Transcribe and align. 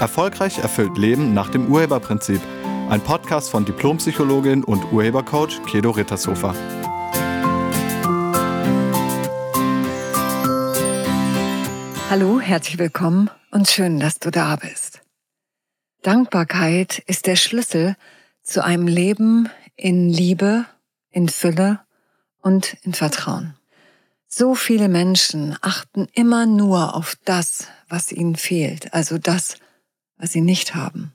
Erfolgreich 0.00 0.58
erfüllt 0.58 0.96
Leben 0.96 1.34
nach 1.34 1.50
dem 1.50 1.70
Urheberprinzip. 1.70 2.40
Ein 2.88 3.02
Podcast 3.02 3.50
von 3.50 3.66
Diplompsychologin 3.66 4.64
und 4.64 4.90
Urhebercoach 4.92 5.62
Kedo 5.66 5.90
Rittershofer. 5.90 6.54
Hallo, 12.08 12.40
herzlich 12.40 12.78
willkommen 12.78 13.28
und 13.50 13.68
schön, 13.68 14.00
dass 14.00 14.18
du 14.18 14.30
da 14.30 14.56
bist. 14.56 15.02
Dankbarkeit 16.00 17.02
ist 17.06 17.26
der 17.26 17.36
Schlüssel 17.36 17.94
zu 18.42 18.64
einem 18.64 18.86
Leben 18.88 19.50
in 19.76 20.08
Liebe, 20.08 20.64
in 21.10 21.28
Fülle 21.28 21.80
und 22.40 22.74
in 22.84 22.94
Vertrauen. 22.94 23.54
So 24.26 24.54
viele 24.54 24.88
Menschen 24.88 25.58
achten 25.60 26.08
immer 26.14 26.46
nur 26.46 26.94
auf 26.94 27.16
das, 27.26 27.66
was 27.88 28.12
ihnen 28.12 28.36
fehlt, 28.36 28.94
also 28.94 29.18
das, 29.18 29.56
was 30.20 30.32
sie 30.32 30.42
nicht 30.42 30.74
haben. 30.74 31.12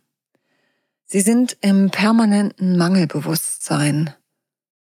Sie 1.05 1.22
sind 1.22 1.58
im 1.62 1.91
permanenten 1.91 2.77
Mangelbewusstsein 2.77 4.13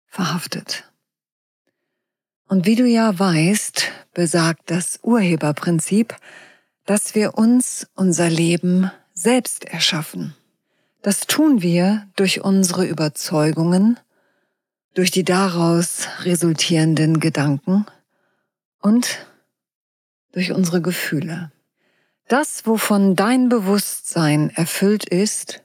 verhaftet. 0.06 0.90
Und 2.48 2.66
wie 2.66 2.74
du 2.74 2.84
ja 2.86 3.16
weißt, 3.16 3.92
besagt 4.14 4.70
das 4.70 4.98
Urheberprinzip, 5.02 6.16
dass 6.84 7.14
wir 7.14 7.38
uns 7.38 7.86
unser 7.94 8.28
Leben 8.28 8.90
selbst 9.14 9.66
erschaffen. 9.66 10.34
Das 11.02 11.26
tun 11.26 11.62
wir 11.62 12.08
durch 12.16 12.40
unsere 12.42 12.86
Überzeugungen, 12.86 14.00
durch 14.94 15.10
die 15.10 15.24
daraus 15.24 16.08
resultierenden 16.22 17.20
Gedanken 17.20 17.86
und 18.80 19.26
durch 20.32 20.50
unsere 20.52 20.80
Gefühle. 20.80 21.52
Das, 22.28 22.66
wovon 22.66 23.16
dein 23.16 23.48
Bewusstsein 23.48 24.50
erfüllt 24.50 25.06
ist, 25.06 25.62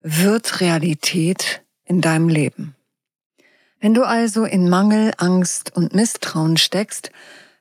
wird 0.00 0.60
Realität 0.60 1.62
in 1.84 2.00
deinem 2.00 2.28
Leben. 2.28 2.74
Wenn 3.78 3.94
du 3.94 4.02
also 4.02 4.44
in 4.44 4.68
Mangel, 4.68 5.12
Angst 5.18 5.74
und 5.76 5.94
Misstrauen 5.94 6.56
steckst, 6.56 7.12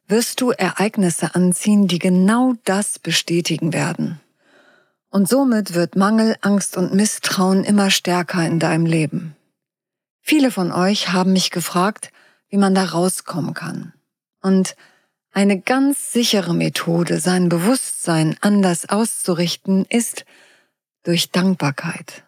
wirst 0.08 0.42
du 0.42 0.50
Ereignisse 0.50 1.36
anziehen, 1.36 1.88
die 1.88 2.00
genau 2.00 2.54
das 2.66 2.98
bestätigen 2.98 3.72
werden. 3.72 4.20
Und 5.10 5.30
somit 5.30 5.76
wird 5.76 5.96
Mangel, 5.96 6.36
Angst 6.42 6.76
und 6.76 6.94
Misstrauen 6.94 7.64
immer 7.64 7.92
stärker 7.92 8.46
in 8.48 8.58
deinem 8.58 8.88
Leben. 8.88 9.36
Viele 10.22 10.50
von 10.50 10.72
euch 10.72 11.12
haben 11.12 11.34
mich 11.34 11.52
gefragt, 11.52 12.12
wie 12.50 12.58
man 12.58 12.74
da 12.74 12.86
rauskommen 12.86 13.54
kann. 13.54 13.94
Und 14.42 14.76
eine 15.34 15.60
ganz 15.60 16.14
sichere 16.14 16.54
Methode, 16.54 17.20
sein 17.20 17.50
Bewusstsein 17.50 18.38
anders 18.42 18.88
auszurichten, 18.88 19.86
ist 19.90 20.26
durch 21.04 21.32
Dankbarkeit. 21.32 22.24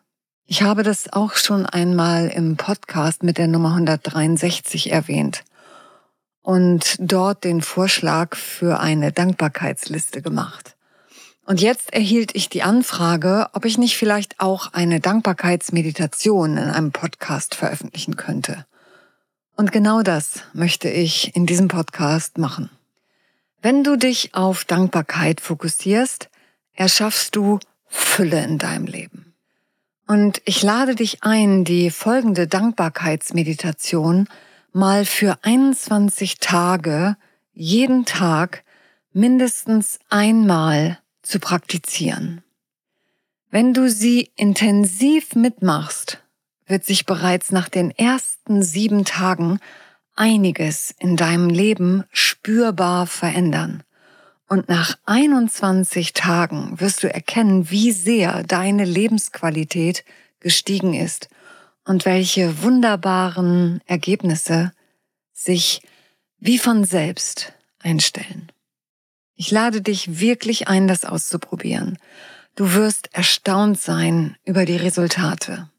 Ich 0.47 0.63
habe 0.63 0.83
das 0.83 1.13
auch 1.13 1.35
schon 1.35 1.65
einmal 1.65 2.27
im 2.27 2.57
Podcast 2.57 3.23
mit 3.23 3.37
der 3.37 3.47
Nummer 3.47 3.69
163 3.69 4.91
erwähnt 4.91 5.43
und 6.41 6.97
dort 6.99 7.43
den 7.43 7.61
Vorschlag 7.61 8.35
für 8.35 8.79
eine 8.79 9.11
Dankbarkeitsliste 9.11 10.21
gemacht. 10.21 10.75
Und 11.45 11.61
jetzt 11.61 11.93
erhielt 11.93 12.35
ich 12.35 12.49
die 12.49 12.63
Anfrage, 12.63 13.49
ob 13.53 13.65
ich 13.65 13.77
nicht 13.77 13.97
vielleicht 13.97 14.39
auch 14.39 14.73
eine 14.73 14.99
Dankbarkeitsmeditation 14.99 16.57
in 16.57 16.69
einem 16.69 16.91
Podcast 16.91 17.53
veröffentlichen 17.53 18.15
könnte. 18.15 18.65
Und 19.55 19.71
genau 19.71 20.01
das 20.01 20.41
möchte 20.53 20.89
ich 20.89 21.35
in 21.35 21.45
diesem 21.45 21.67
Podcast 21.67 22.39
machen. 22.39 22.69
Wenn 23.65 23.83
du 23.83 23.95
dich 23.95 24.35
auf 24.35 24.63
Dankbarkeit 24.63 25.41
fokussierst, 25.41 26.29
erschaffst 26.75 27.35
du 27.35 27.57
Fülle 27.87 28.43
in 28.43 28.59
deinem 28.59 28.85
Leben. 28.85 29.33
Und 30.05 30.39
ich 30.45 30.61
lade 30.61 30.93
dich 30.93 31.23
ein, 31.23 31.63
die 31.63 31.89
folgende 31.89 32.45
Dankbarkeitsmeditation 32.45 34.27
mal 34.71 35.03
für 35.03 35.39
21 35.41 36.37
Tage 36.37 37.17
jeden 37.53 38.05
Tag 38.05 38.63
mindestens 39.13 39.97
einmal 40.11 40.99
zu 41.23 41.39
praktizieren. 41.39 42.43
Wenn 43.49 43.73
du 43.73 43.89
sie 43.89 44.29
intensiv 44.35 45.33
mitmachst, 45.33 46.21
wird 46.67 46.85
sich 46.85 47.07
bereits 47.07 47.51
nach 47.51 47.69
den 47.69 47.89
ersten 47.89 48.61
sieben 48.61 49.05
Tagen 49.05 49.59
einiges 50.15 50.93
in 50.99 51.15
deinem 51.15 51.49
Leben 51.49 52.03
spürbar 52.11 53.07
verändern. 53.07 53.83
Und 54.47 54.69
nach 54.69 54.97
21 55.05 56.13
Tagen 56.13 56.79
wirst 56.79 57.03
du 57.03 57.11
erkennen, 57.11 57.69
wie 57.71 57.91
sehr 57.91 58.43
deine 58.43 58.85
Lebensqualität 58.85 60.05
gestiegen 60.39 60.93
ist 60.93 61.29
und 61.83 62.05
welche 62.05 62.61
wunderbaren 62.61 63.81
Ergebnisse 63.85 64.71
sich 65.33 65.81
wie 66.39 66.59
von 66.59 66.83
selbst 66.83 67.53
einstellen. 67.79 68.51
Ich 69.35 69.51
lade 69.51 69.81
dich 69.81 70.19
wirklich 70.19 70.67
ein, 70.67 70.87
das 70.87 71.05
auszuprobieren. 71.05 71.97
Du 72.55 72.73
wirst 72.73 73.13
erstaunt 73.13 73.79
sein 73.81 74.37
über 74.45 74.65
die 74.65 74.77
Resultate. 74.77 75.69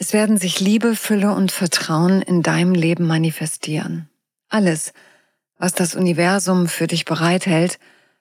Es 0.00 0.12
werden 0.12 0.38
sich 0.38 0.60
Liebe, 0.60 0.94
Fülle 0.94 1.34
und 1.34 1.50
Vertrauen 1.50 2.22
in 2.22 2.42
deinem 2.42 2.72
Leben 2.72 3.04
manifestieren. 3.04 4.08
Alles, 4.48 4.92
was 5.58 5.74
das 5.74 5.96
Universum 5.96 6.68
für 6.68 6.86
dich 6.86 7.04
bereithält, 7.04 7.80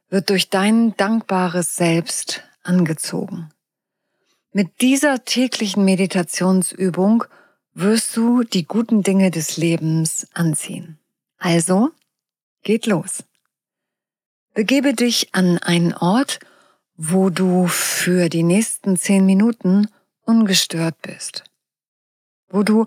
wird 0.09 0.31
durch 0.31 0.49
dein 0.49 0.97
dankbares 0.97 1.75
Selbst 1.75 2.41
angezogen. 2.63 3.51
Mit 4.51 4.81
dieser 4.81 5.23
täglichen 5.23 5.85
Meditationsübung 5.85 7.25
wirst 7.75 8.17
du 8.17 8.41
die 8.41 8.65
guten 8.65 9.03
Dinge 9.03 9.29
des 9.29 9.57
Lebens 9.57 10.25
anziehen. 10.33 10.97
Also, 11.37 11.91
geht 12.63 12.87
los. 12.87 13.23
Begebe 14.55 14.95
dich 14.95 15.35
an 15.35 15.59
einen 15.59 15.93
Ort, 15.93 16.39
wo 16.95 17.29
du 17.29 17.67
für 17.67 18.29
die 18.29 18.41
nächsten 18.41 18.97
zehn 18.97 19.27
Minuten 19.27 19.89
ungestört 20.25 20.99
bist 21.03 21.43
wo 22.49 22.63
du 22.63 22.85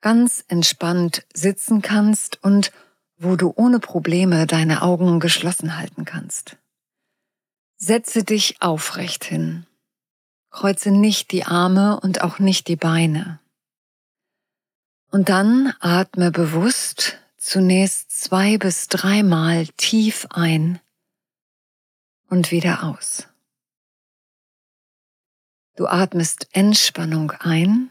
ganz 0.00 0.44
entspannt 0.48 1.26
sitzen 1.34 1.82
kannst 1.82 2.42
und 2.42 2.72
wo 3.16 3.36
du 3.36 3.52
ohne 3.56 3.80
Probleme 3.80 4.46
deine 4.46 4.82
Augen 4.82 5.20
geschlossen 5.20 5.76
halten 5.76 6.04
kannst. 6.04 6.56
Setze 7.76 8.24
dich 8.24 8.62
aufrecht 8.62 9.24
hin. 9.24 9.66
Kreuze 10.50 10.90
nicht 10.90 11.32
die 11.32 11.44
Arme 11.44 12.00
und 12.00 12.22
auch 12.22 12.38
nicht 12.38 12.68
die 12.68 12.76
Beine. 12.76 13.40
Und 15.10 15.28
dann 15.28 15.72
atme 15.80 16.30
bewusst 16.30 17.18
zunächst 17.36 18.10
zwei 18.10 18.58
bis 18.58 18.88
dreimal 18.88 19.66
tief 19.76 20.26
ein 20.30 20.80
und 22.28 22.50
wieder 22.50 22.84
aus. 22.84 23.28
Du 25.76 25.86
atmest 25.86 26.48
Entspannung 26.52 27.30
ein 27.32 27.90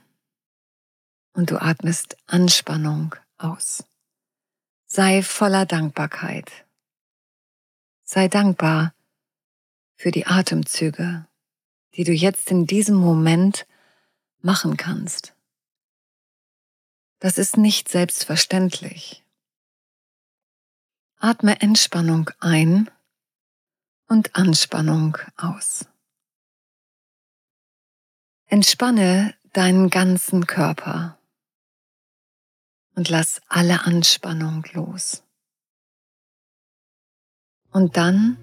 und 1.37 1.51
du 1.51 1.61
atmest 1.61 2.17
Anspannung 2.25 3.15
aus. 3.37 3.83
Sei 4.87 5.21
voller 5.21 5.67
Dankbarkeit. 5.67 6.65
Sei 8.03 8.27
dankbar 8.27 8.95
für 9.93 10.09
die 10.09 10.25
Atemzüge, 10.25 11.27
die 11.93 12.05
du 12.05 12.11
jetzt 12.11 12.49
in 12.49 12.65
diesem 12.65 12.95
Moment 12.95 13.67
machen 14.41 14.77
kannst. 14.77 15.35
Das 17.19 17.37
ist 17.37 17.55
nicht 17.55 17.87
selbstverständlich. 17.87 19.23
Atme 21.19 21.61
Entspannung 21.61 22.31
ein 22.39 22.89
und 24.07 24.35
Anspannung 24.35 25.19
aus. 25.35 25.85
Entspanne 28.47 29.35
deinen 29.53 29.91
ganzen 29.91 30.47
Körper 30.47 31.16
und 32.97 33.09
lass 33.09 33.41
alle 33.47 33.85
Anspannung 33.85 34.63
los. 34.73 35.23
Und 37.71 37.95
dann 37.95 38.37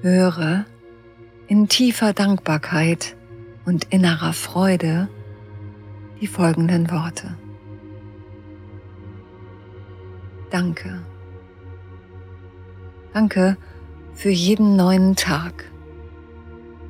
höre 0.00 0.64
in 1.48 1.68
tiefer 1.68 2.14
Dankbarkeit 2.14 3.14
und 3.66 3.84
innerer 3.92 4.32
Freude 4.32 5.08
die 6.20 6.26
folgenden 6.26 6.90
Worte. 6.90 7.36
Danke. 10.50 11.04
Danke 13.12 13.58
für 14.14 14.30
jeden 14.30 14.76
neuen 14.76 15.14
Tag. 15.14 15.70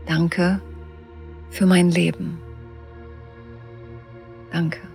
Danke 0.07 0.61
für 1.51 1.67
mein 1.67 1.91
Leben. 1.91 2.39
Danke. 4.53 4.94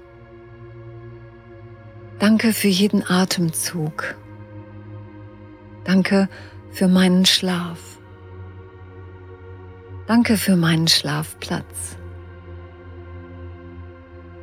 Danke 2.19 2.51
für 2.51 2.67
jeden 2.67 3.09
Atemzug. 3.09 4.15
Danke 5.85 6.27
für 6.69 6.89
meinen 6.89 7.25
Schlaf. 7.25 7.79
Danke 10.05 10.35
für 10.35 10.57
meinen 10.57 10.89
Schlafplatz. 10.89 11.97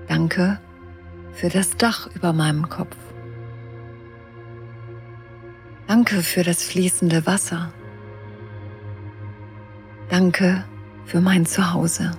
Danke 0.08 0.58
für 1.32 1.50
das 1.50 1.76
Dach 1.76 2.08
über 2.14 2.32
meinem 2.32 2.68
Kopf. 2.70 2.96
Danke 5.86 6.22
für 6.22 6.44
das 6.44 6.62
fließende 6.62 7.26
Wasser. 7.26 7.72
Danke 10.08 10.64
für 11.04 11.20
mein 11.20 11.44
Zuhause. 11.44 12.12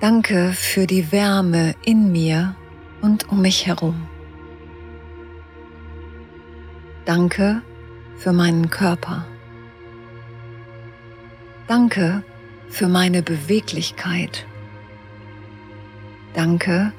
Danke 0.00 0.52
für 0.52 0.86
die 0.86 1.10
Wärme 1.10 1.74
in 1.84 2.12
mir 2.12 2.54
und 3.02 3.28
um 3.28 3.42
mich 3.42 3.66
herum. 3.66 4.08
Danke 7.04 7.62
für 8.16 8.32
meinen 8.32 8.70
Körper. 8.70 9.26
Danke 11.66 12.22
für 12.68 12.88
meine 12.88 13.22
Beweglichkeit. 13.22 14.46
Danke 16.34 16.92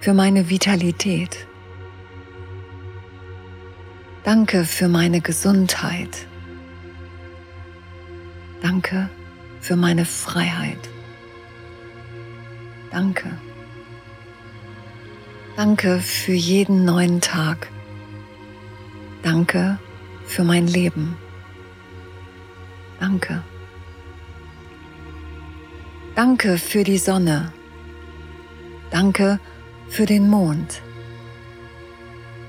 für 0.00 0.12
meine 0.12 0.50
Vitalität. 0.50 1.46
Danke 4.24 4.64
für 4.64 4.88
meine 4.88 5.20
Gesundheit. 5.20 6.26
Danke 8.60 9.08
für 9.60 9.76
meine 9.76 10.04
Freiheit. 10.04 10.88
Danke. 12.90 13.30
Danke 15.56 16.00
für 16.00 16.32
jeden 16.32 16.84
neuen 16.86 17.20
Tag. 17.20 17.68
Danke 19.22 19.78
für 20.24 20.44
mein 20.44 20.66
Leben. 20.66 21.16
Danke. 22.98 23.42
Danke 26.14 26.56
für 26.56 26.84
die 26.84 26.96
Sonne. 26.96 27.52
Danke 28.90 29.40
für 29.88 30.06
den 30.06 30.28
Mond. 30.28 30.80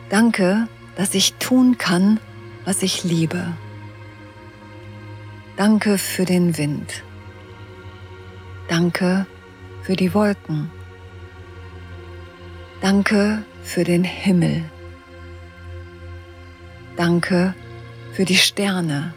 Danke, 0.10 0.68
dass 0.96 1.14
ich 1.14 1.34
tun 1.36 1.78
kann, 1.78 2.20
was 2.64 2.84
ich 2.84 3.04
liebe. 3.04 3.54
Danke 5.58 5.98
für 5.98 6.24
den 6.24 6.58
Wind. 6.58 7.04
Danke 8.70 9.26
für 9.82 9.96
die 9.96 10.14
Wolken. 10.14 10.72
Danke 12.84 13.46
für 13.64 13.86
den 13.86 14.04
Himmel. 14.04 14.62
Danke 16.98 17.56
für 18.12 18.26
die 18.26 18.36
Sterne. 18.36 19.14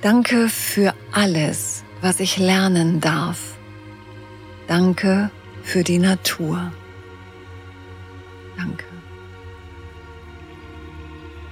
Danke 0.00 0.48
für 0.48 0.94
alles, 1.12 1.84
was 2.00 2.20
ich 2.20 2.38
lernen 2.38 3.02
darf. 3.02 3.58
Danke 4.66 5.30
für 5.62 5.84
die 5.84 5.98
Natur. 5.98 6.72
Danke. 8.56 8.86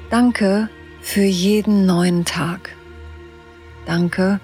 Danke 0.09 0.71
für 1.03 1.25
jeden 1.25 1.85
neuen 1.85 2.25
Tag. 2.25 2.75
Danke 3.85 4.41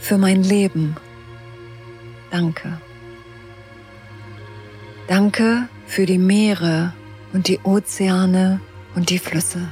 für 0.00 0.18
mein 0.18 0.42
Leben. 0.42 0.96
Danke. 2.30 2.78
Danke 5.08 5.68
für 5.86 6.04
die 6.04 6.18
Meere 6.18 6.92
und 7.32 7.46
die 7.46 7.60
Ozeane 7.62 8.60
und 8.96 9.10
die 9.10 9.20
Flüsse. 9.20 9.68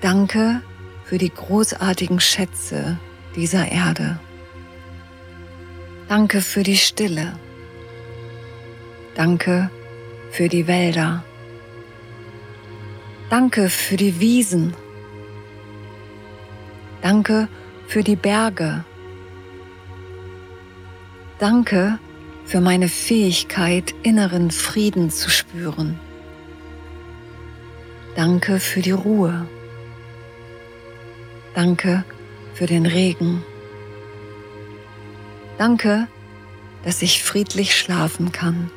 Danke 0.00 0.62
für 1.04 1.18
die 1.18 1.28
großartigen 1.28 2.18
Schätze 2.18 2.98
dieser 3.36 3.70
Erde. 3.70 4.18
Danke 6.08 6.40
für 6.40 6.62
die 6.62 6.76
Stille. 6.76 7.34
Danke 9.14 9.70
für 10.30 10.48
die 10.48 10.66
Wälder. 10.66 11.22
Danke 13.28 13.68
für 13.68 13.96
die 13.96 14.18
Wiesen. 14.18 14.74
Danke 17.02 17.48
für 17.86 18.02
die 18.02 18.16
Berge. 18.16 18.84
Danke 21.38 21.98
für 22.52 22.60
meine 22.60 22.90
Fähigkeit, 22.90 23.94
inneren 24.02 24.50
Frieden 24.50 25.08
zu 25.08 25.30
spüren. 25.30 25.98
Danke 28.14 28.60
für 28.60 28.82
die 28.82 28.90
Ruhe. 28.90 29.46
Danke 31.54 32.04
für 32.52 32.66
den 32.66 32.84
Regen. 32.84 33.42
Danke, 35.56 36.08
dass 36.84 37.00
ich 37.00 37.22
friedlich 37.22 37.74
schlafen 37.74 38.32
kann. 38.32 38.70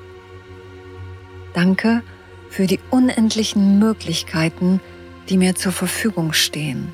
Danke 1.54 2.02
für 2.50 2.68
die 2.68 2.80
unendlichen 2.92 3.78
Möglichkeiten, 3.78 4.80
die 5.28 5.36
mir 5.36 5.56
zur 5.56 5.74
Verfügung 5.74 6.32
stehen. 6.32 6.94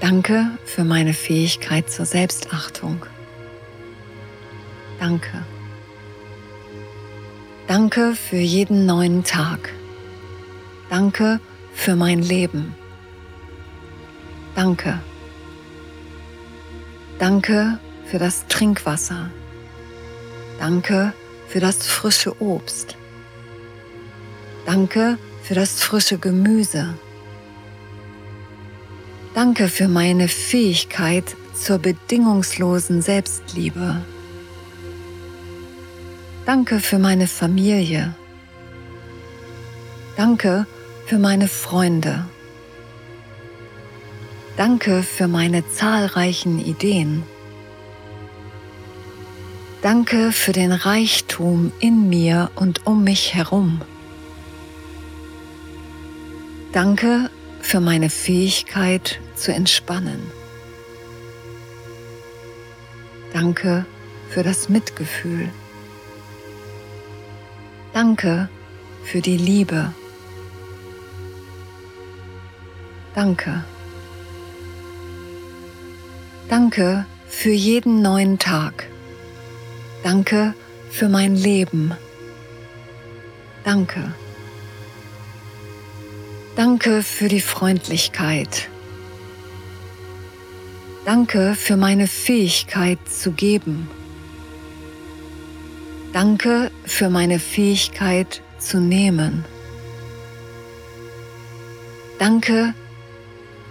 Danke 0.00 0.50
für 0.66 0.84
meine 0.84 1.14
Fähigkeit 1.14 1.90
zur 1.90 2.04
Selbstachtung. 2.04 3.06
Danke. 5.00 5.42
Danke 7.66 8.14
für 8.14 8.36
jeden 8.36 8.84
neuen 8.84 9.24
Tag. 9.24 9.72
Danke 10.90 11.40
für 11.72 11.96
mein 11.96 12.20
Leben. 12.20 12.74
Danke. 14.54 15.00
Danke 17.18 17.78
für 18.04 18.18
das 18.18 18.46
Trinkwasser. 18.48 19.30
Danke 20.58 21.14
für 21.48 21.60
das 21.60 21.86
frische 21.86 22.38
Obst. 22.42 22.96
Danke 24.66 25.16
für 25.42 25.54
das 25.54 25.82
frische 25.82 26.18
Gemüse. 26.18 26.94
Danke 29.34 29.68
für 29.68 29.88
meine 29.88 30.28
Fähigkeit 30.28 31.24
zur 31.54 31.78
bedingungslosen 31.78 33.00
Selbstliebe. 33.00 34.02
Danke 36.52 36.80
für 36.80 36.98
meine 36.98 37.28
Familie. 37.28 38.12
Danke 40.16 40.66
für 41.06 41.20
meine 41.20 41.46
Freunde. 41.46 42.24
Danke 44.56 45.04
für 45.04 45.28
meine 45.28 45.62
zahlreichen 45.68 46.58
Ideen. 46.58 47.22
Danke 49.80 50.32
für 50.32 50.50
den 50.50 50.72
Reichtum 50.72 51.70
in 51.78 52.08
mir 52.08 52.50
und 52.56 52.84
um 52.84 53.04
mich 53.04 53.32
herum. 53.32 53.80
Danke 56.72 57.30
für 57.60 57.78
meine 57.78 58.10
Fähigkeit 58.10 59.20
zu 59.36 59.54
entspannen. 59.54 60.20
Danke 63.32 63.86
für 64.30 64.42
das 64.42 64.68
Mitgefühl. 64.68 65.48
Danke 67.92 68.48
für 69.04 69.20
die 69.20 69.36
Liebe. 69.36 69.92
Danke. 73.14 73.64
Danke 76.48 77.06
für 77.28 77.50
jeden 77.50 78.02
neuen 78.02 78.38
Tag. 78.38 78.86
Danke 80.02 80.54
für 80.90 81.08
mein 81.08 81.34
Leben. 81.34 81.92
Danke. 83.64 84.14
Danke 86.56 87.02
für 87.02 87.28
die 87.28 87.40
Freundlichkeit. 87.40 88.68
Danke 91.04 91.54
für 91.54 91.76
meine 91.76 92.06
Fähigkeit 92.06 92.98
zu 93.08 93.32
geben. 93.32 93.88
Danke 96.12 96.72
für 96.84 97.08
meine 97.08 97.38
Fähigkeit 97.38 98.42
zu 98.58 98.80
nehmen. 98.80 99.44
Danke 102.18 102.74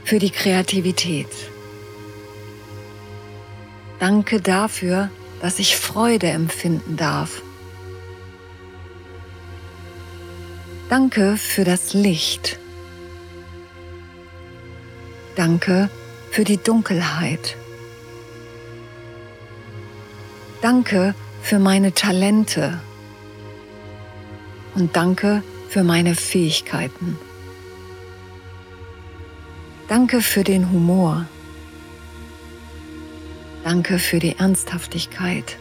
für 0.05 0.19
die 0.19 0.29
Kreativität. 0.29 1.27
Danke 4.00 4.39
dafür, 4.39 5.10
dass 5.41 5.60
ich 5.60 5.75
Freude 5.75 6.27
empfinden 6.27 6.96
darf. 6.96 7.41
Danke 10.89 11.36
für 11.36 11.65
das 11.65 11.93
Licht. 11.93 12.58
Danke 15.36 15.89
für 16.31 16.46
die 16.46 16.58
Dunkelheit. 16.58 17.58
Danke 20.62 21.13
für 21.13 21.28
meine 21.60 21.93
Talente. 21.93 22.79
Und 24.75 24.96
danke 24.96 25.43
für 25.69 25.84
meine 25.84 26.15
Fähigkeiten. 26.15 27.17
Danke 29.88 30.22
für 30.22 30.43
den 30.43 30.72
Humor. 30.72 31.25
Danke 33.63 34.00
für 34.00 34.19
die 34.19 34.38
Ernsthaftigkeit. 34.38 35.58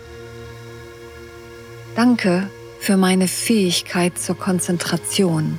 Danke 1.96 2.50
für 2.80 2.96
meine 2.96 3.26
Fähigkeit 3.26 4.18
zur 4.18 4.38
Konzentration. 4.38 5.58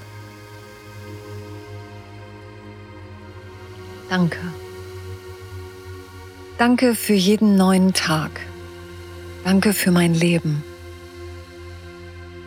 Danke. 4.09 4.39
Danke 6.57 6.95
für 6.95 7.13
jeden 7.13 7.55
neuen 7.55 7.93
Tag. 7.93 8.31
Danke 9.43 9.73
für 9.73 9.91
mein 9.91 10.13
Leben. 10.13 10.63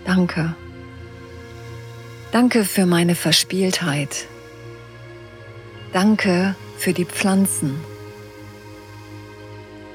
Danke. 0.04 0.54
Danke 2.32 2.64
für 2.64 2.87
meine 2.87 3.14
Verspieltheit. 3.14 4.26
Danke 5.92 6.54
für 6.78 6.92
die 6.92 7.04
Pflanzen. 7.04 7.78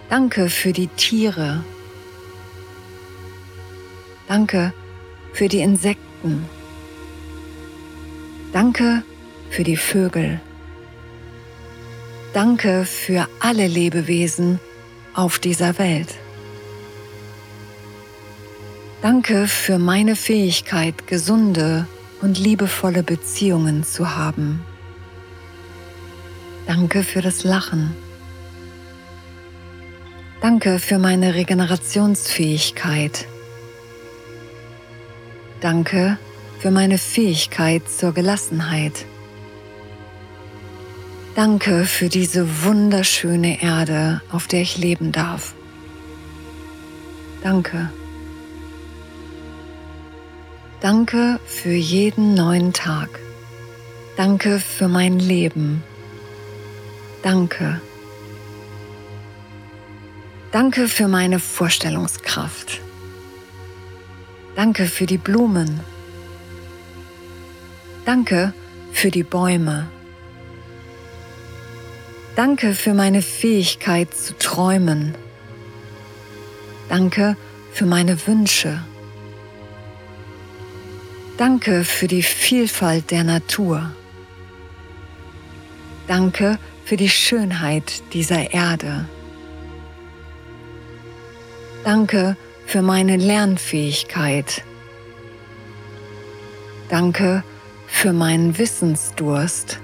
Danke 0.09 0.49
für 0.49 0.71
die 0.71 0.87
Tiere. 0.87 1.63
Danke 4.27 4.73
für 5.33 5.47
die 5.47 5.59
Insekten. 5.59 6.45
Danke 8.53 9.03
für 9.49 9.63
die 9.63 9.77
Vögel. 9.77 10.39
Danke 12.33 12.85
für 12.85 13.27
alle 13.39 13.67
Lebewesen 13.67 14.59
auf 15.13 15.39
dieser 15.39 15.77
Welt. 15.79 16.15
Danke 19.01 19.47
für 19.47 19.77
meine 19.77 20.15
Fähigkeit, 20.15 21.07
gesunde 21.07 21.87
und 22.21 22.39
liebevolle 22.39 23.03
Beziehungen 23.03 23.83
zu 23.83 24.15
haben. 24.15 24.61
Danke 26.65 27.03
für 27.03 27.21
das 27.21 27.43
Lachen. 27.43 27.95
Danke 30.41 30.79
für 30.79 30.97
meine 30.97 31.35
Regenerationsfähigkeit. 31.35 33.27
Danke 35.61 36.17
für 36.59 36.71
meine 36.71 36.97
Fähigkeit 36.97 37.89
zur 37.89 38.13
Gelassenheit. 38.13 39.05
Danke 41.35 41.85
für 41.85 42.09
diese 42.09 42.63
wunderschöne 42.63 43.61
Erde, 43.61 44.21
auf 44.31 44.47
der 44.47 44.61
ich 44.61 44.77
leben 44.77 45.11
darf. 45.11 45.53
Danke. 47.43 47.91
Danke 50.79 51.39
für 51.47 51.73
jeden 51.73 52.35
neuen 52.35 52.71
Tag. 52.71 53.09
Danke 54.15 54.59
für 54.59 54.87
mein 54.87 55.17
Leben. 55.17 55.83
Danke. 57.23 57.81
Danke 60.51 60.87
für 60.87 61.07
meine 61.07 61.39
Vorstellungskraft. 61.39 62.81
Danke 64.55 64.85
für 64.85 65.07
die 65.07 65.17
Blumen. 65.17 65.79
Danke 68.05 68.53
für 68.91 69.11
die 69.11 69.23
Bäume. 69.23 69.87
Danke 72.35 72.73
für 72.75 72.93
meine 72.93 73.23
Fähigkeit 73.23 74.13
zu 74.13 74.37
träumen. 74.37 75.15
Danke 76.87 77.35
für 77.73 77.87
meine 77.87 78.27
Wünsche. 78.27 78.79
Danke 81.37 81.83
für 81.83 82.07
die 82.07 82.23
Vielfalt 82.23 83.11
der 83.11 83.23
Natur. 83.23 83.91
Danke 86.07 86.57
für 86.83 86.97
die 86.97 87.09
Schönheit 87.09 88.01
dieser 88.13 88.53
Erde. 88.53 89.07
Danke 91.83 92.35
für 92.65 92.81
meine 92.81 93.17
Lernfähigkeit. 93.17 94.63
Danke 96.89 97.43
für 97.85 98.13
meinen 98.13 98.57
Wissensdurst. 98.57 99.79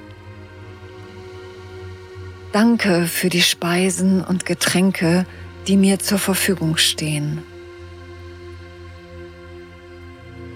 Danke 2.52 3.06
für 3.06 3.30
die 3.30 3.42
Speisen 3.42 4.24
und 4.24 4.46
Getränke, 4.46 5.28
die 5.68 5.78
mir 5.78 6.00
zur 6.00 6.18
Verfügung 6.18 6.78
stehen. 6.78 7.44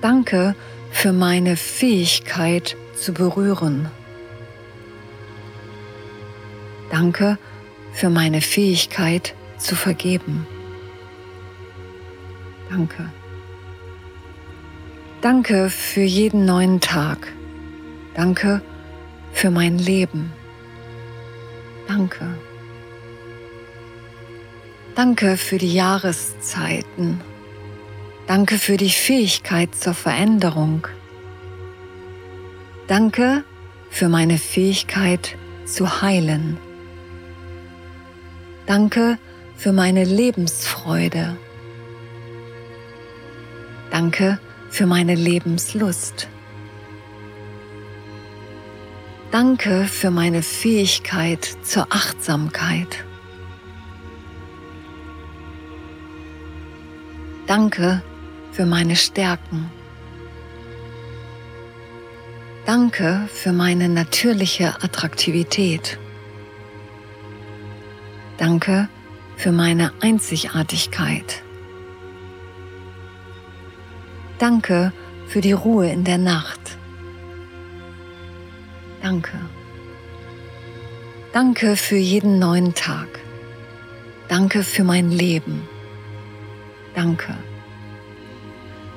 Danke 0.01 0.55
für 0.97 1.13
meine 1.13 1.57
Fähigkeit 1.57 2.75
zu 2.95 3.13
berühren. 3.13 3.87
Danke 6.89 7.37
für 7.93 8.09
meine 8.09 8.41
Fähigkeit 8.41 9.35
zu 9.59 9.75
vergeben. 9.75 10.47
Danke. 12.71 13.11
Danke 15.21 15.69
für 15.69 16.01
jeden 16.01 16.45
neuen 16.45 16.79
Tag. 16.79 17.31
Danke 18.15 18.63
für 19.33 19.51
mein 19.51 19.77
Leben. 19.77 20.33
Danke. 21.87 22.25
Danke 24.95 25.37
für 25.37 25.59
die 25.59 25.75
Jahreszeiten. 25.75 27.21
Danke 28.27 28.57
für 28.57 28.75
die 28.75 28.89
Fähigkeit 28.89 29.73
zur 29.73 29.93
Veränderung. 29.93 30.85
Danke 32.87 33.45
für 33.89 34.09
meine 34.09 34.37
Fähigkeit 34.37 35.37
zu 35.65 36.01
heilen. 36.01 36.57
Danke 38.65 39.17
für 39.55 39.71
meine 39.71 40.03
Lebensfreude. 40.03 41.37
Danke 43.91 44.39
für 44.69 44.85
meine 44.85 45.15
Lebenslust. 45.15 46.27
Danke 49.31 49.85
für 49.85 50.11
meine 50.11 50.43
Fähigkeit 50.43 51.45
zur 51.63 51.87
Achtsamkeit. 51.91 53.05
Danke 57.45 58.03
für 58.57 58.65
meine 58.65 58.95
Stärken. 58.95 59.69
Danke 62.65 63.29
für 63.31 63.53
meine 63.53 63.87
natürliche 63.87 64.81
Attraktivität. 64.81 65.99
Danke 68.39 68.89
für 69.35 69.51
meine 69.51 69.91
Einzigartigkeit. 70.01 71.43
Danke 74.39 74.91
für 75.27 75.41
die 75.41 75.51
Ruhe 75.51 75.91
in 75.91 76.03
der 76.03 76.17
Nacht. 76.17 76.79
Danke. 79.03 79.37
Danke 81.31 81.75
für 81.75 81.97
jeden 81.97 82.39
neuen 82.39 82.73
Tag. 82.73 83.19
Danke 84.27 84.63
für 84.63 84.83
mein 84.83 85.11
Leben. 85.11 85.61
Danke. 86.95 87.37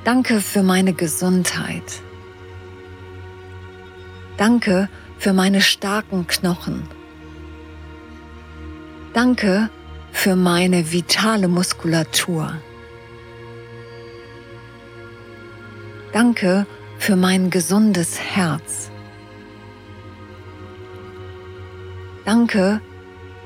Danke 0.04 0.40
für 0.40 0.62
meine 0.62 0.95
Gesundheit. 0.95 2.02
Danke 4.38 4.88
für 5.19 5.35
meine 5.35 5.61
starken 5.61 6.26
Knochen. 6.26 6.88
Danke 9.12 9.69
für 10.12 10.37
meine 10.37 10.90
vitale 10.90 11.49
Muskulatur. 11.49 12.54
Danke 16.12 16.66
für 16.99 17.16
mein 17.16 17.50
gesundes 17.50 18.19
Herz. 18.19 18.90
Danke 22.25 22.80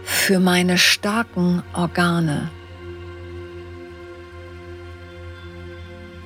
für 0.04 0.38
meine 0.38 0.78
starken 0.78 1.62
Organe. 1.72 2.50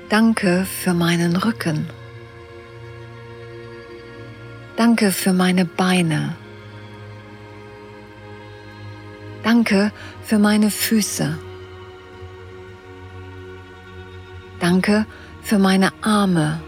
Danke 0.09 0.65
für 0.65 0.95
meinen 0.95 1.37
Rücken. 1.37 1.87
Danke 4.77 5.13
für 5.13 5.35
meine 5.35 5.67
Beine. 5.67 6.35
Danke 9.43 9.93
für 10.23 10.39
meine 10.39 10.71
Füße. 10.71 11.39
Danke 14.61 15.05
für 15.43 15.59
meine 15.59 15.93
Arme. 16.01 16.63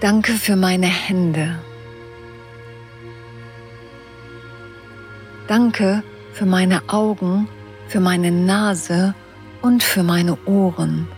Danke 0.00 0.32
für 0.32 0.56
meine 0.56 0.86
Hände. 0.86 1.60
Danke 5.46 6.02
für 6.32 6.46
meine 6.46 6.82
Augen, 6.88 7.46
für 7.86 8.00
meine 8.00 8.32
Nase 8.32 9.14
und 9.62 9.82
für 9.82 10.02
meine 10.02 10.36
Ohren. 10.44 11.08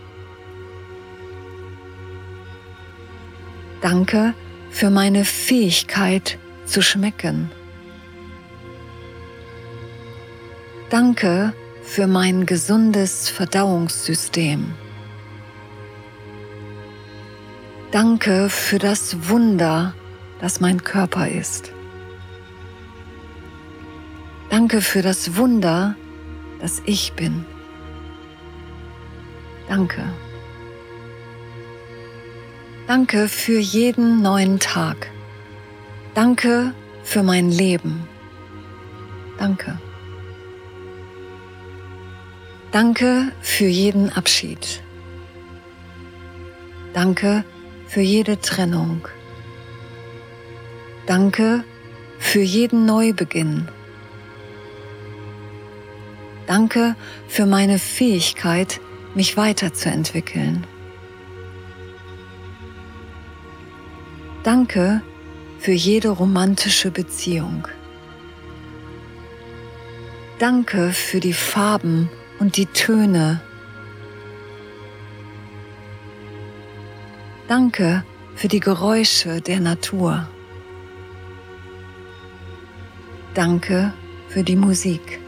Danke 3.80 4.34
für 4.70 4.90
meine 4.90 5.24
Fähigkeit 5.24 6.38
zu 6.64 6.82
schmecken. 6.82 7.50
Danke 10.90 11.52
für 11.82 12.06
mein 12.06 12.46
gesundes 12.46 13.28
Verdauungssystem. 13.28 14.72
Danke 17.90 18.48
für 18.48 18.78
das 18.78 19.28
Wunder, 19.28 19.94
das 20.40 20.60
mein 20.60 20.82
Körper 20.82 21.28
ist. 21.28 21.72
Danke 24.50 24.80
für 24.80 25.02
das 25.02 25.36
Wunder, 25.36 25.94
das 26.60 26.82
ich 26.86 27.12
bin. 27.12 27.44
Danke. 29.68 30.02
Danke 32.86 33.28
für 33.28 33.58
jeden 33.58 34.20
neuen 34.20 34.58
Tag. 34.58 35.10
Danke 36.14 36.74
für 37.02 37.22
mein 37.22 37.50
Leben. 37.50 38.06
Danke. 39.38 39.78
Danke 42.72 43.32
für 43.40 43.66
jeden 43.66 44.10
Abschied. 44.12 44.82
Danke 46.92 47.44
für 47.86 48.00
jede 48.00 48.40
Trennung. 48.40 49.08
Danke 51.06 51.64
für 52.18 52.40
jeden 52.40 52.86
Neubeginn. 52.86 53.68
Danke 56.46 56.96
für 57.28 57.46
meine 57.46 57.78
Fähigkeit, 57.78 58.80
mich 59.14 59.36
weiterzuentwickeln. 59.36 60.66
Danke 64.42 65.00
für 65.58 65.72
jede 65.72 66.10
romantische 66.10 66.90
Beziehung. 66.90 67.66
Danke 70.38 70.92
für 70.92 71.20
die 71.20 71.32
Farben 71.32 72.10
und 72.38 72.56
die 72.56 72.66
Töne. 72.66 73.40
Danke 77.48 78.04
für 78.34 78.48
die 78.48 78.60
Geräusche 78.60 79.40
der 79.40 79.60
Natur. 79.60 80.28
Danke 83.34 83.92
für 84.28 84.42
die 84.42 84.56
Musik. 84.56 85.23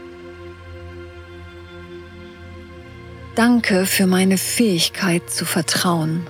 Danke 3.37 3.85
für 3.85 4.07
meine 4.07 4.35
Fähigkeit 4.35 5.29
zu 5.29 5.45
vertrauen. 5.45 6.25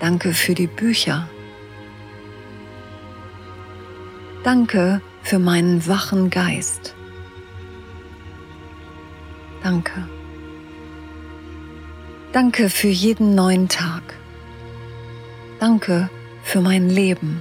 Danke 0.00 0.34
für 0.34 0.52
die 0.52 0.66
Bücher. 0.66 1.28
Danke 4.42 5.00
für 5.22 5.38
meinen 5.38 5.86
wachen 5.86 6.28
Geist. 6.30 6.96
Danke. 9.62 10.08
Danke 12.32 12.70
für 12.70 12.88
jeden 12.88 13.36
neuen 13.36 13.68
Tag. 13.68 14.02
Danke 15.60 16.10
für 16.42 16.60
mein 16.60 16.90
Leben. 16.90 17.40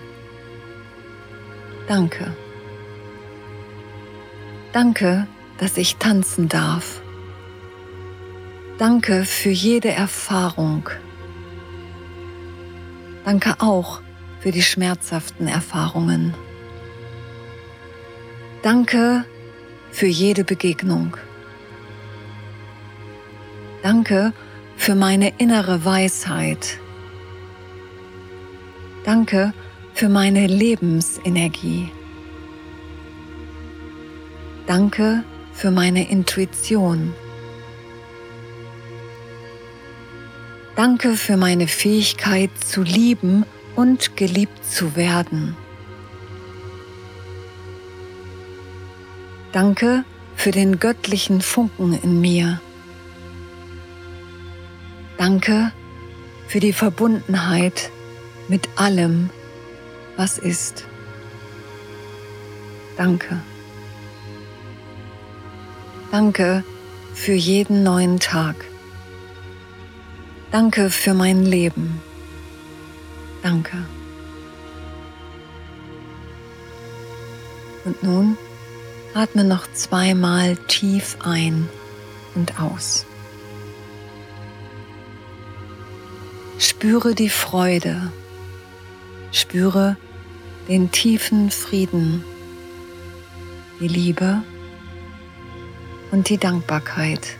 Danke. 1.88 2.32
Danke, 4.72 5.28
dass 5.58 5.78
ich 5.78 5.98
tanzen 5.98 6.50
darf. 6.50 7.02
Danke 8.78 9.24
für 9.26 9.50
jede 9.50 9.90
Erfahrung. 9.90 10.90
Danke 13.24 13.56
auch 13.60 14.02
für 14.40 14.52
die 14.52 14.62
schmerzhaften 14.62 15.48
Erfahrungen. 15.48 16.34
Danke 18.62 19.26
für 19.92 20.08
jede 20.08 20.44
Begegnung. 20.44 21.16
Danke 23.84 24.34
für 24.76 24.96
meine 24.96 25.34
innere 25.38 25.86
Weisheit. 25.86 26.80
Danke 29.04 29.54
für 29.94 30.10
meine 30.10 30.48
Lebensenergie. 30.48 31.92
Danke 34.66 35.24
für 35.54 35.72
meine 35.72 36.10
Intuition. 36.10 37.14
Danke 40.76 41.16
für 41.16 41.38
meine 41.38 41.68
Fähigkeit 41.68 42.50
zu 42.66 42.82
lieben 42.82 43.46
und 43.76 44.18
geliebt 44.18 44.66
zu 44.66 44.96
werden. 44.96 45.56
Danke 49.52 50.04
für 50.36 50.50
den 50.50 50.80
göttlichen 50.80 51.42
Funken 51.42 51.94
in 52.02 52.20
mir. 52.20 52.60
Danke 55.18 55.72
für 56.48 56.60
die 56.60 56.74
Verbundenheit 56.74 57.92
mit 58.48 58.68
allem, 58.76 59.30
was 60.18 60.40
ist. 60.40 60.86
Danke. 62.98 63.42
Danke 66.14 66.64
für 67.16 67.34
jeden 67.34 67.82
neuen 67.82 68.20
Tag. 68.20 68.56
Danke 70.52 70.92
für 70.92 71.16
mein 71.16 71.44
Leben. 71.44 72.04
Danke. 73.42 73.84
Und 77.84 78.04
nun 78.04 78.38
atme 79.16 79.44
noch 79.44 79.66
zweimal 79.74 80.56
tief 80.68 81.18
ein 81.24 81.68
und 82.36 82.62
aus. 82.62 83.08
Spüre 86.60 87.16
die 87.16 87.30
Freude, 87.30 88.12
spüre 89.32 89.98
den 90.68 90.92
tiefen 90.92 91.50
Frieden, 91.50 92.24
die 93.80 93.88
Liebe 93.88 94.44
und 96.14 96.30
die 96.30 96.38
Dankbarkeit 96.38 97.40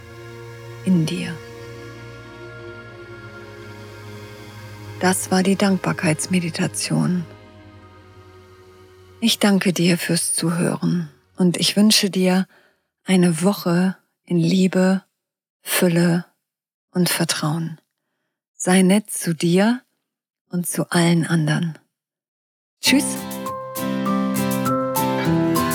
in 0.84 1.06
dir. 1.06 1.32
Das 5.00 5.30
war 5.30 5.44
die 5.44 5.56
Dankbarkeitsmeditation. 5.56 7.24
Ich 9.22 9.38
danke 9.38 9.74
dir 9.74 10.00
fürs 10.00 10.34
Zuhören 10.34 11.12
und 11.38 11.58
ich 11.58 11.78
wünsche 11.78 12.10
dir 12.10 12.48
eine 13.04 13.44
Woche 13.44 13.96
in 14.26 14.40
Liebe, 14.40 15.04
Fülle 15.62 16.26
und 16.90 17.10
Vertrauen. 17.10 17.80
Sei 18.56 18.82
nett 18.82 19.12
zu 19.12 19.36
dir 19.36 19.84
und 20.50 20.66
zu 20.66 20.90
allen 20.90 21.28
anderen. 21.28 21.78
Tschüss. 22.82 23.06